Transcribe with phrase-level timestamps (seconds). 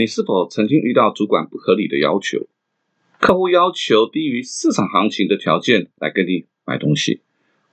[0.00, 2.48] 你是否曾经遇到主管不合理的要求？
[3.18, 7.20] 客户要求低于市场行情的条件来跟你买东西，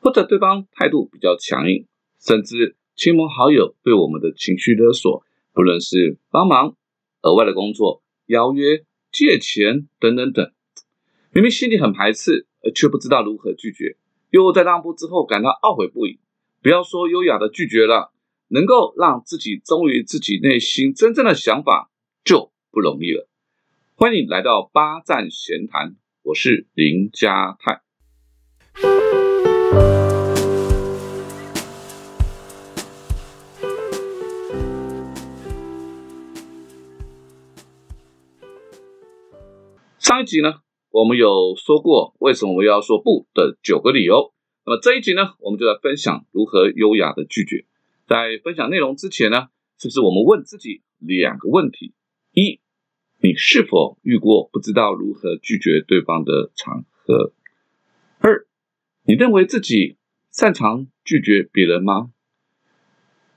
[0.01, 1.87] 或者对方态度比较强硬，
[2.19, 6.75] 甚至亲朋好友对我们的情绪勒索，不论是帮忙、
[7.21, 10.51] 额外的工作、邀约、借钱等等等，
[11.31, 13.95] 明明心里很排斥，却不知道如何拒绝，
[14.31, 16.19] 又在让步之后感到懊悔不已。
[16.61, 18.11] 不要说优雅的拒绝了，
[18.49, 21.89] 能够让自己忠于自己内心真正的想法
[22.27, 23.29] 就不容易了。
[23.95, 27.81] 欢迎来到八站闲谈，我是林家泰。
[39.97, 40.55] 上一集呢，
[40.89, 44.33] 我们有说过为什么我们要说不的九个理由。
[44.65, 47.65] 那么这一集呢，我们就来分享如何优雅的拒绝。
[48.05, 51.93] 在分享内容之前呢，是不是我们问自己两个问题：
[52.39, 52.59] 一
[53.19, 57.33] 你是否遇过不知道如何拒绝对方的场合？
[58.19, 58.45] 二，
[59.07, 59.97] 你认为自己
[60.29, 62.11] 擅长拒绝别人吗？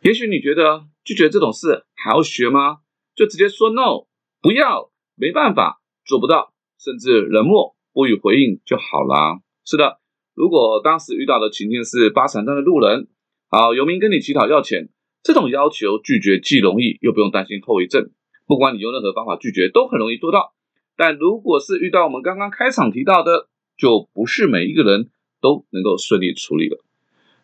[0.02, 2.80] 也许你觉得拒绝这种事还要学吗？
[3.14, 4.06] 就直接说 no，
[4.42, 9.40] 不要，没办法，做不到，甚至冷漠不予回应就好啦。
[9.64, 9.98] 是的，
[10.34, 13.08] 如果当时遇到的情境是八闪灯的路人，
[13.48, 14.90] 好，游民跟你乞讨要钱，
[15.22, 18.10] 这种要求拒绝既容易又不用担心后遗症。
[18.50, 20.54] 不管你用任何方法拒绝，都很容易做到。
[20.96, 25.08] 但如果是遇到我们刚刚开场提到的，就不是每一个人
[25.40, 26.84] 都能够顺利处理了。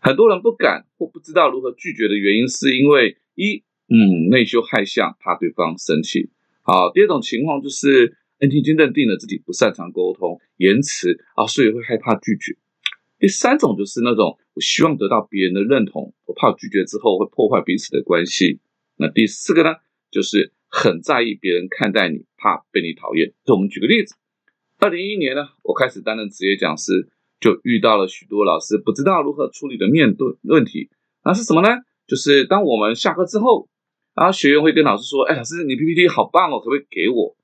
[0.00, 6.28] 很多人不敢或不知道如何拒绝的原因，是因为一，嗯，内疚害相，怕对方生气。
[6.62, 12.56] 好，第二种情况就是，你已经认定了自己不擅长沟通、言辞啊，所以会害怕拒绝。
[13.20, 18.58] 第三种就是那种我希望得到别人的认同，我怕拒绝之后会破坏彼此的关系。
[18.96, 19.76] 那第四个呢，
[20.10, 20.52] 就是。
[20.76, 23.32] 很在意别人看待你，怕被你讨厌。
[23.46, 24.14] 就我们举个例子，
[24.78, 27.08] 二零一一年呢，我开始担任职业讲师，
[27.40, 30.90] 就遇到了许多老师不知道如何处理的面对问题。
[31.24, 31.68] 那是什么呢？
[32.06, 33.70] 就是当我们下课之后，
[34.14, 37.34] 然后学员会跟老师说：“哎，老师，你 PPT 好棒哦，可不可以给我？”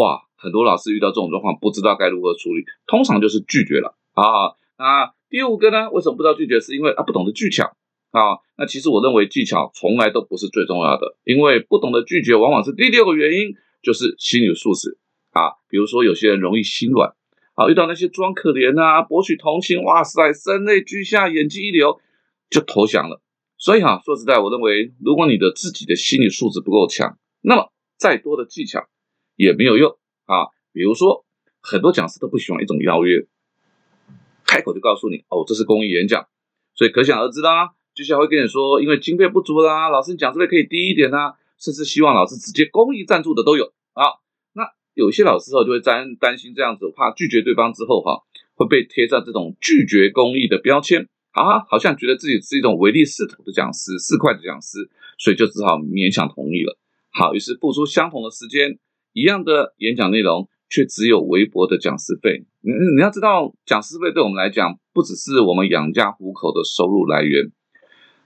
[0.00, 4.54] 哇，很多老师遇到这种状况，不知道该如何处理，通常就是拒绝了啊。
[4.78, 5.90] 那第五个呢？
[5.90, 6.60] 为什么不知道拒绝？
[6.60, 7.76] 是因为啊，不懂得技巧。
[8.10, 14.98] 啊，那其实我认为技巧从来都不是最重要的，因为不懂得拒绝往往是第六个原因，就是心理素质
[15.32, 15.52] 啊。
[15.68, 17.14] 比如说有些人容易心软
[17.54, 22.00] 啊，遇到那些装可怜啊、博取同情，哇塞，声泪俱下，演技一流，
[22.48, 23.20] 就投降了。
[23.58, 28.86] 所以哈，说实在，我认为如果你的自己的心理素质不够强，那么再多的技巧
[29.36, 30.46] 也没有用啊。
[30.72, 31.26] 比如说
[31.60, 33.26] 很多讲师都不喜欢一种邀约，
[34.46, 36.26] 开口就告诉你哦，这是公益演讲，
[36.74, 37.74] 所以可想而知啦。
[37.98, 43.64] 接下来会跟你说，因为经费不足啦，老师你讲这个可以低一点呐，甚至希望老师直接公益赞助的都有
[43.94, 44.22] 啊。
[44.52, 44.62] 那
[44.94, 48.22] 有些老师哦就会担担心这样子，怕拒绝对方之后哈
[48.54, 54.88] 会被贴上这种拒绝公益的标签啊，好像觉得自己是一种唯利是图的讲师、市侩的讲师，
[55.18, 56.78] 所以就只好勉强同意了。
[57.10, 58.78] 好，于是付出相同的时间，
[59.12, 62.46] 一样的演讲内容，却只有微薄的讲师费。
[62.60, 67.50] 你你要知道，讲师费对我们来讲，不只是我们养家糊口的收入来源。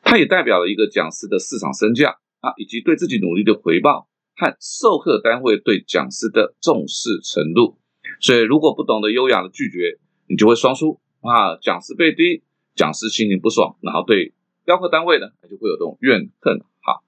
[0.02, 7.78] 它也代表了一个讲师的市场身价啊，以及对自己努力的回报和授课单位对讲师的重视程度。
[8.20, 9.98] 所以，如果不懂得优雅的拒绝，
[10.28, 12.42] 你就会双输啊，讲师被低，
[12.74, 14.34] 讲师心情不爽，然后对
[14.66, 16.58] 教课单位呢，就会有这种怨恨。
[16.82, 17.00] 哈，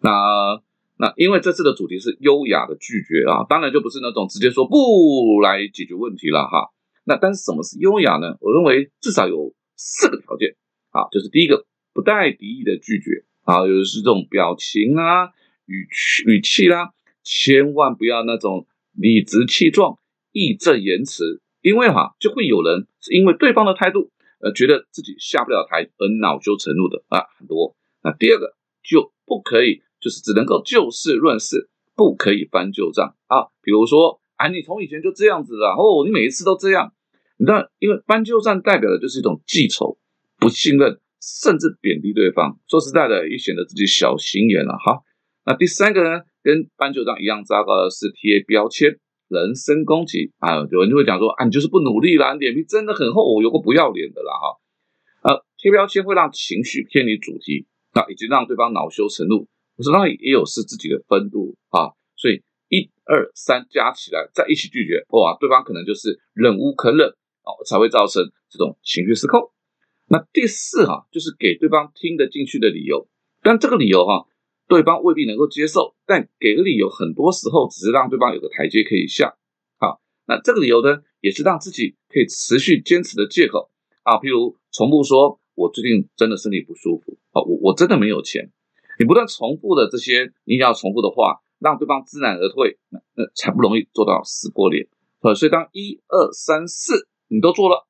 [0.00, 0.62] 那
[0.98, 6.70] 那因为这次的主题是优雅的拒绝啊，当然就不是那种直接说不来解决问题了哈。
[7.04, 8.36] 那但是什么是优雅呢？
[8.40, 10.54] 我认为至少有四个条件
[10.90, 11.66] 啊，就是第一个。
[11.92, 15.30] 不带敌意的拒绝啊，有的是这种表情啊、
[15.66, 16.92] 语气语气啦，
[17.22, 19.98] 千万不要那种理直气壮、
[20.32, 24.10] 义正言辞，因为哈就会有人是因为对方的态度，
[24.40, 27.76] 呃，觉得自己下不了台而恼羞成怒的啊，很多。
[28.02, 33.46] 那第二个就不可以，就是只能够就事论事，不可以翻旧账啊。
[33.62, 36.92] 比如说，啊，你从以前就这样子啊，哦，你每一次都这样，
[37.38, 39.98] 你知道，因为翻旧账代表的就是一种记仇、
[40.38, 40.98] 不信任。
[41.22, 44.74] 甚至贬低对方，说实在的，也显得自己小心眼了。
[44.74, 44.98] 哈，
[45.46, 48.98] 那第三个呢，跟班旧账一样糟糕的是贴标签、
[49.28, 50.58] 人身攻击啊。
[50.68, 55.30] 有人就会讲说，啊，你就是不努力啦，脸皮真的很厚，我有个不要脸的啦，哈。
[55.30, 59.46] 呃，贴标签会让情绪偏离主题，那以及让对方恼羞成怒。
[59.76, 69.40] 我说那也有是自己的分度啊，所以一二三加起来再一起拒绝，哇，对方可能就是忍无可忍哦，才会造成这种情绪失控。
[70.08, 73.08] 那第四哈，就是给对方听得进去的理由，
[73.42, 74.26] 但这个理由哈，
[74.68, 79.36] 对方未必能够接受，但给个理由，很多时候只是让对方有个台阶可以下。
[79.78, 83.70] 好，那这个理由呢，也是让自己可以持续坚持的借口
[84.02, 84.18] 啊。
[84.18, 88.52] 譬如重复说：“我最近真的身体不舒服，啊，我我真的没有钱。”
[88.98, 94.86] 你不断重复的这些你要重复的话，让对方知难而退，那那才不容易做到撕破脸。
[95.20, 97.88] 呃，所以当一二三四你都做了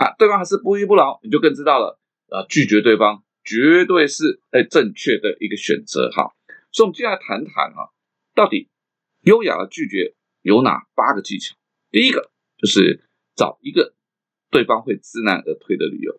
[0.00, 2.00] 啊，对方还是不依不饶，你就更知道了
[2.30, 6.32] 啊，拒绝对方绝对是哎正确的一个选择哈。
[6.72, 7.92] 所以，我们接下来谈谈啊，
[8.34, 8.70] 到底
[9.24, 11.54] 优雅的拒绝有哪八个技巧？
[11.90, 13.04] 第一个就是
[13.36, 13.92] 找一个
[14.50, 16.18] 对方会知难而退的理由，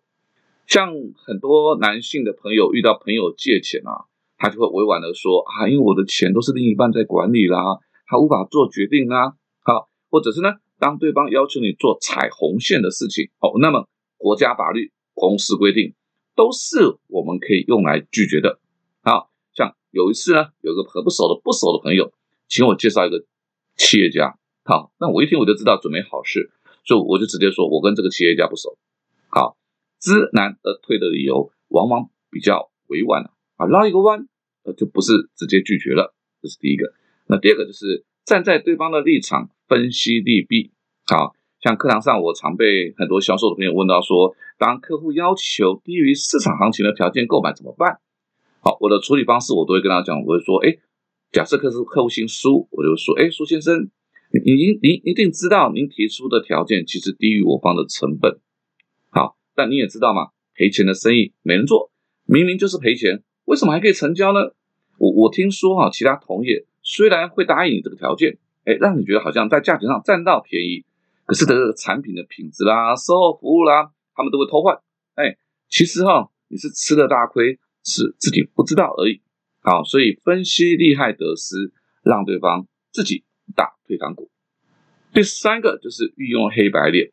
[0.66, 4.06] 像很多男性的朋友遇到朋友借钱啊。
[4.38, 9.36] 他就会委婉的说啊，因为我的钱都是另一半在管理啦，他无法做决定啦。
[9.60, 13.86] 好，或者是呢，当对方要求你做踩红线的事情，哦，那么
[14.16, 15.94] 国家法律、公司规定
[16.34, 18.58] 都是我们可以用来拒绝的。
[19.00, 22.12] 好，像有一次呢，有个很不熟的不熟的朋友，
[22.48, 23.24] 请我介绍一个
[23.76, 24.36] 企业家。
[24.64, 26.50] 好，那我一听我就知道准没好事，
[26.84, 28.76] 所以我就直接说我跟这个企业家不熟。
[29.28, 29.56] 好，
[30.00, 34.26] 知难而退的理由往往比较委婉啊，绕一个弯。
[34.64, 36.92] 呃，就不是直接拒绝了，这是第一个。
[37.26, 40.72] 那第二个就是站在对方的立场分析利弊。
[41.06, 47.98] 好像课堂上，我常被很多销售的朋友问到说，当客户要求低于市场行情的条件购买怎么办？
[48.60, 50.76] 好，我的处理方式我都会跟他讲，我会说，哎，
[51.32, 53.90] 假设客户客户姓苏，我就说，哎，苏先生，
[54.44, 58.38] 您您您一定知道，您提出的条件其实低于我方的成本。
[59.10, 61.90] 好，但你也知道嘛，赔钱的生意没人做，
[62.24, 63.24] 明明就是赔钱。
[63.46, 64.54] 为什么还可以成交呢？
[64.98, 70.84] 我我听说哈，其他同业虽然会答应你这个条件，哎，让你觉得好像在价钱上占到便宜，
[71.24, 74.78] 可是这个产品的品质啦、售后服务啦，他们都会偷换。
[75.14, 75.36] 哎，
[75.68, 79.20] 其实哈，你是吃了大亏，是自己不知道而已。
[79.60, 83.24] 好，所以分析利害得失，让对方自己
[83.54, 84.30] 打退堂鼓。
[85.12, 87.12] 第三个就是运用黑白脸，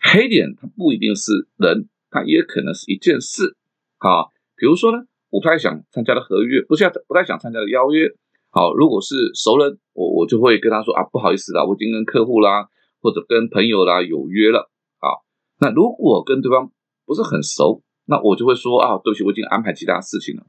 [0.00, 3.56] 黑脸它不一定是人，它也可能是一件事。
[3.98, 5.04] 好，比如说呢。
[5.30, 8.14] 不太想参加的合约，不是要不太想参加的邀约。
[8.50, 12.68] 好，如果是熟人，我我就会跟他说啊，不好意思啦，我已经跟客户啦，
[13.00, 14.70] 或者跟朋友啦有约了。
[14.98, 15.24] 好，
[15.60, 16.72] 那如果跟对方
[17.04, 20.46] 不是很熟，那我就会说啊，对不起，我已经安排其他事情了。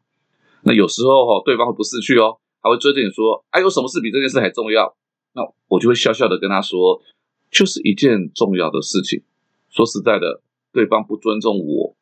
[0.64, 4.96] 那有时候哈，对方会不识趣哦，还会追着你说，哎，有什么事比这件事还重要？
[5.34, 7.02] 那我就会笑笑的跟他说，
[7.52, 9.24] 就是一件重要的事情。
[9.70, 10.42] 说实在的，
[10.72, 11.96] 对方不尊重我，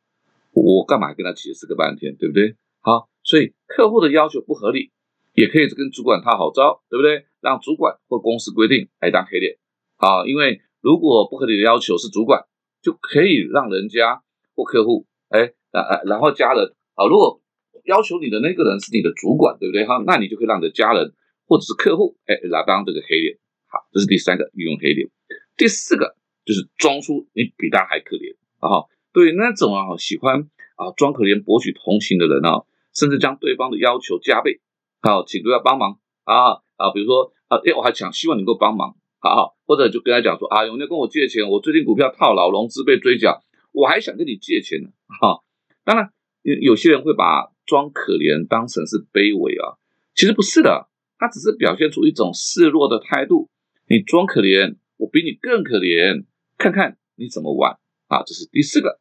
[0.53, 2.55] 我干嘛跟他解释个半天，对不对？
[2.79, 4.91] 好，所以客户的要求不合理，
[5.37, 7.27] 也可以跟主管套好招，对不对？
[7.41, 9.59] 让主管或公司规定来当黑脸。
[9.95, 12.45] 好，因为如果不合理的要求是主管，
[12.81, 14.23] 就可以让人家
[14.55, 17.39] 或客户，哎，啊啊，然后家人，啊，如果
[17.85, 19.85] 要求你的那个人是你的主管，对不对？
[19.85, 21.13] 哈，那你就可以让你的家人
[21.45, 23.37] 或者是客户，哎，来当这个黑脸。
[23.67, 25.07] 好，这是第三个运用黑脸。
[25.55, 32.65] 第四个就是装出你比他还可怜，啊，对那种啊喜欢啊装可怜博取同情的人啊。
[32.97, 34.59] 甚至将对方的要求加倍，
[35.07, 45.43] 好，请都要帮忙啊啊，比如说啊，哎，我还想希望你能够帮忙，好好，或者就跟他讲说啊，有人跟我借钱，我最近股票套牢，融资被追缴，我还想跟你借钱呢，哈。
[45.85, 46.11] 当然，
[46.41, 49.79] 有有些人会把装可怜当成是卑微啊，
[50.13, 53.49] 其实不是的，他只是表现出一种示弱的态度。
[53.87, 56.25] 你装可怜，我比你更可怜，
[56.57, 58.23] 看看你怎么玩啊。
[58.23, 58.99] 这是第四个，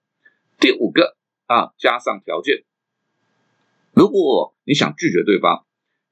[0.60, 2.62] 第五个啊，加上条件。
[3.92, 5.65] 如果你想拒绝对方，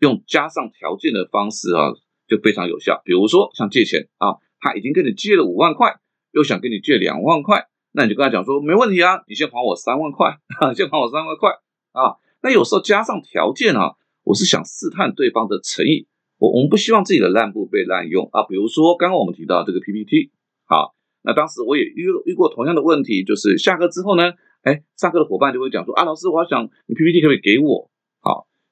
[0.04, 1.96] 用加上条件的方式啊，
[2.28, 3.00] 就非常有效。
[3.06, 5.96] 比如说像借钱啊，他已经跟你借了五万块，
[6.32, 10.36] 又想跟你借两万块，那你就跟他讲说，没问题啊，你先还我三万块，
[10.76, 11.52] 先还我三万块
[11.92, 12.20] 啊。
[12.42, 16.06] 那有时候加上条件啊，我是想试探对方的诚意。
[16.36, 18.42] 我我们不希望自己的烂布被滥用啊。
[18.44, 20.30] 比如说刚刚我们提到这个 PPT，
[20.66, 24.32] 好，那当时我也遇遇过同样的问题，就是下课之后呢。
[24.64, 27.90] 哎，上课的伙伴就会讲说啊，老师，我想你 PPT 可不可以给我？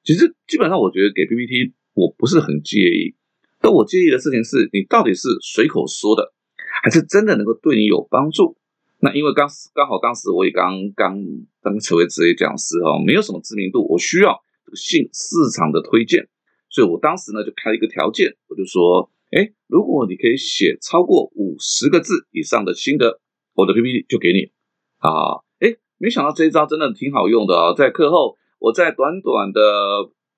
[0.03, 3.15] 其实基本上我觉得给 PPT 我不是很介意，
[3.61, 6.33] 但我介意的事情是你到底是随口说的，
[6.81, 8.57] 还是真的能够对你有帮助？
[8.99, 11.17] 那因为刚刚好当时我也刚刚
[11.61, 16.27] 刚成为职业讲师哦，没有什么知名度，我需要这个信市场的推荐，
[16.69, 23.19] 所以我当时呢就开了一个条件，我就说，哎，如果你可以写超过五十个字以上的心得，
[23.55, 24.51] 我的 PPT 就给你
[24.99, 25.43] 啊。
[25.59, 27.73] 哎没想到这一招真的挺好用的啊！
[27.73, 29.61] 在课后，我在短短的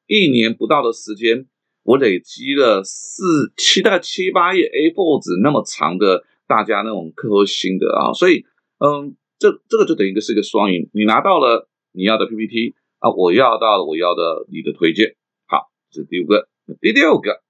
[0.07, 1.45] 一年不到的时间，
[1.83, 8.13] 我累积了四七大七八页 A4 纸那么长的大家那种课后心得啊！
[8.13, 8.43] 所以，
[8.79, 15.15] 嗯，这这个就等于是一个双赢，你拿到了你要的 PPT 啊，我要到了我要的你的推荐。
[15.45, 15.69] 好。
[15.91, 16.49] 这是第五个。
[16.81, 17.43] 第六个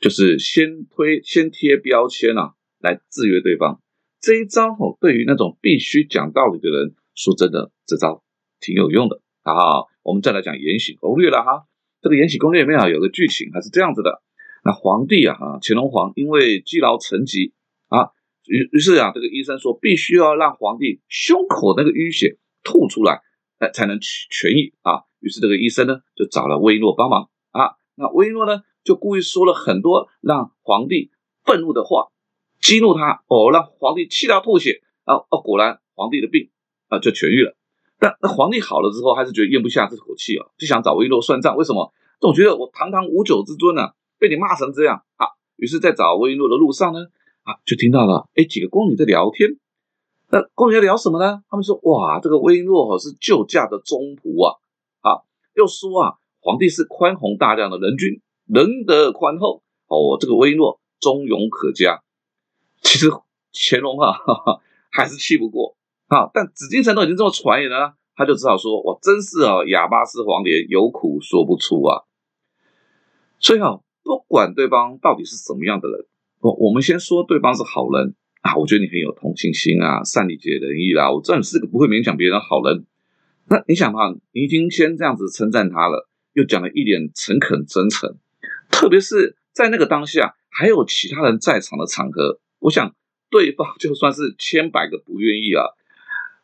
[0.00, 3.80] 就是先推先贴标签啊，来制约对方。
[4.20, 8.24] 这一招哦，对于那种必须讲道理的人，说真的，这招
[8.58, 9.20] 挺有用的
[9.52, 9.84] 啊。
[10.02, 11.66] 我们再来讲《延禧攻略》了哈。
[12.00, 14.22] 这个《延禧攻略》里面啊，有个剧情还是这样子的。
[14.64, 17.52] 那皇帝啊，乾隆皇因为积劳成疾
[17.88, 18.10] 啊，
[18.46, 23.20] 于于是啊，这个医生说必须要让皇帝胸口那个淤血吐出来，
[23.58, 25.04] 哎，才能痊痊愈啊。
[25.20, 27.76] 于是这个医生呢，就找了魏璎珞帮忙啊。
[27.94, 31.10] 那魏璎珞呢，就故意说了很多让皇帝
[31.44, 32.08] 愤怒的话，
[32.60, 35.16] 激怒他哦，让皇帝气到吐血啊。
[35.30, 36.50] 哦，果然皇帝的病
[36.88, 37.56] 啊就痊愈了。
[38.00, 41.56] 但那皇帝好了之后，还是觉得咽不下这口气啊，就想找魏璎珞算账。
[41.56, 41.92] 为什么？
[42.18, 43.90] 总觉得我堂堂五九之尊呢？
[44.18, 45.28] 被你骂成这样啊！
[45.56, 47.00] 于是，在找魏璎珞的路上呢，
[47.44, 49.56] 啊，就听到了，哎，几个宫女在聊天。
[50.28, 51.42] 那宫女在聊什么呢？
[51.48, 54.60] 他们说，哇，这个魏璎珞是救驾的忠仆啊，
[55.00, 62.02] 啊，又说啊，皇帝是宽宏大量的人君，仁德宽厚哦，这个魏璎珞忠勇可嘉。
[62.82, 63.10] 其实
[63.52, 65.76] 乾隆啊，哈哈还是气不过
[66.10, 72.04] 啊，但紫禁城都已经这么传言了，他就只好说，我真是啊，哑巴吃黄连，有苦说不出啊。
[73.40, 73.80] 所以啊。
[74.02, 76.06] 不管对方到底是什么样的人，
[76.40, 82.86] 我我们先说对方是好人啊，我觉得你很有同情心啊，善解人意啦，我知道你是个不会勉强别人的好人。
[83.48, 88.16] 那你想嘛，你已经先这样子称赞他了，又讲了一点诚恳真诚，
[88.70, 92.94] 特别是在那个当下还有其他人在场的场合，我想
[93.28, 95.66] 对方 就算是千百个不愿意啊，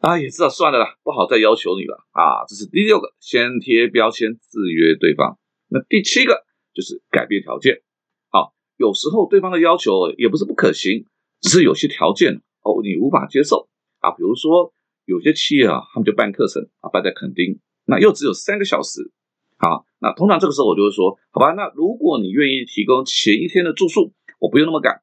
[0.06, 2.46] 啊也知道算了啦，不好再要求你了啊。
[2.46, 5.38] 这是第六个，先贴标签制约对方。
[5.68, 6.46] 那第七个。
[6.76, 7.80] 就是改变条件，
[8.28, 11.06] 好，有时候对方的要求也不是不可行，
[11.40, 13.70] 只是有些条件哦你无法接受
[14.00, 14.10] 啊。
[14.10, 14.74] 比如说
[15.06, 19.10] 有些企业啊，他们就办课程啊，办在垦丁，那又只有三个小时，
[19.56, 25.00] 好，那通常这个时候我就会说，好吧，那如果你愿意提供前一天的住宿，我不用那么赶，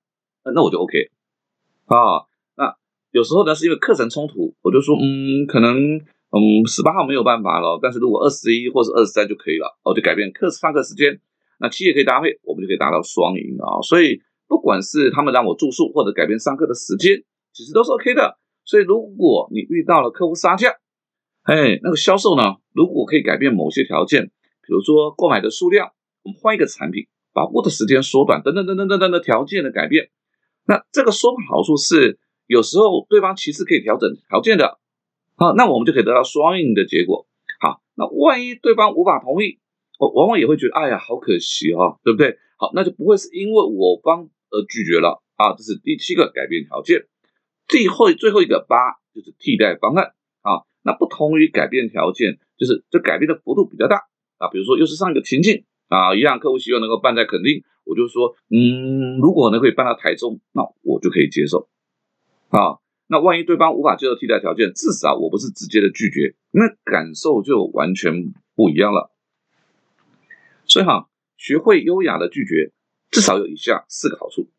[0.53, 1.09] 那我就 OK
[1.85, 2.29] 啊。
[3.13, 5.77] 有时候呢是因为课程冲突，我就说，嗯，可能
[6.33, 11.21] 嗯十八号没有办法了，但是如果二十一或者二十三就可以了，我就改变课上课时间。
[11.59, 13.79] 那企业可以搭配，我们就可以达到双赢啊！
[13.83, 18.37] 所以不管是他们让我住宿，或者改变上课的时间，其实都是 OK 的。
[18.65, 20.73] 所以如果你遇到了客户杀价，
[21.43, 25.91] 哎，那个销售呢，如果可以改变某些条件，比如说购买的数量，
[26.23, 30.09] 我们换一个产品，把握的时间缩短，等等等等等等的条件的改变，
[30.65, 34.79] 那这个说法好处是，有时候对方其实可以调整条件的，
[35.35, 37.27] 好，那我们就可以得到双赢的结果。
[37.59, 39.59] 好，那万一对方无法同意？
[39.99, 42.37] 我往往也会觉得，哎呀，好可惜哈，对不对？
[42.57, 45.53] 好，那就不会是因为我方而拒绝了啊。
[45.55, 47.05] 这是第七个改变条件。
[47.67, 50.63] 最后最后一个八就是替代方案啊。
[50.83, 54.01] 那不同于改变条件，就是这改变的幅度比较大
[54.37, 54.49] 啊。
[54.49, 61.69] 比如说又是上一个情境啊，一样客户希望能够办在垦丁，我就说，嗯，如果呢可以办到台中，那我就可以接受
[62.57, 62.79] 啊。
[63.07, 69.11] 那万一对方无法接受替代条件，至少我不是直接的拒绝，那感受就完全不一样了。
[70.65, 72.71] 所以哈，学会优雅的拒绝，
[73.11, 74.49] 至少有以下四个好处。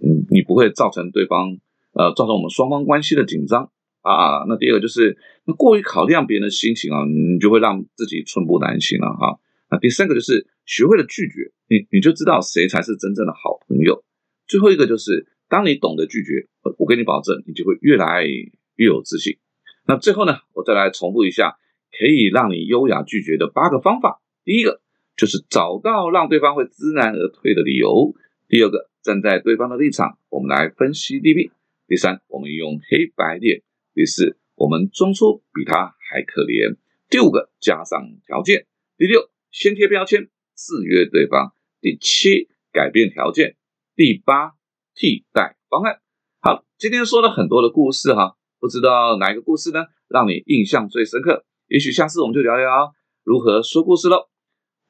[0.00, 1.58] 嗯，你不会造成对方
[1.94, 3.70] 呃，造成我们双方关系的紧张
[4.02, 4.44] 啊。
[4.46, 9.40] 那第二个就是，那过于考量别人的心情啊，你就会让自己寸步难行了哈。
[9.70, 14.04] 那第三个就是，学会了拒绝，你你就知道谁才是真正的好朋友。
[14.46, 16.46] 最后一个就是，当你懂得拒绝，
[16.78, 19.38] 我跟你保证，你就会越来越有自信。
[19.86, 21.56] 那最后呢，我再来重复一下，
[21.98, 24.22] 可以让你优雅拒绝的八个方法。
[24.44, 24.80] 第一个。
[25.16, 28.16] 就是找到让对方会知难而退的理由。
[28.48, 31.52] 第二个，站在对方的立场，我们来分析利弊。
[31.86, 33.62] 第三，我们用黑白脸。
[33.94, 36.76] 第四，我们装出比他还可怜。
[37.08, 38.66] 第五个，加上条件。
[38.98, 41.54] 第六，先贴标签，制约对方。
[41.80, 43.54] 第七，改变条件。
[43.94, 44.54] 第八，
[44.96, 46.00] 替代方案。
[46.46, 51.46] 好，今天说了很多的故事哈，不知道哪一个故事呢，让你印象最深刻？
[51.68, 52.92] 也许下次我们就聊聊
[53.24, 54.28] 如何说故事喽。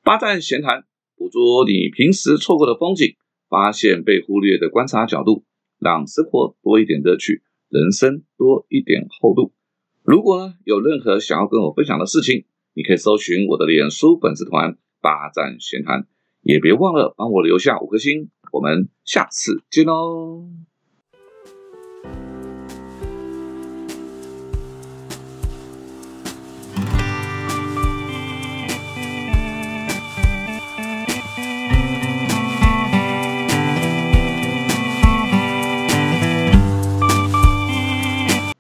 [0.03, 0.83] 八站闲谈，
[1.17, 3.15] 捕捉你平时错过的风景，
[3.49, 5.45] 发现被忽略的观察角度，
[5.79, 9.53] 让生活多一点乐趣，人生多一点厚度。
[10.03, 16.09] 如果呢有任何想要跟我分享的事情，你可以搜寻我的脸书粉丝团“八站闲谈”，
[16.43, 18.31] 也别忘了帮我留下五颗星。
[18.51, 20.49] 我们下次见喽！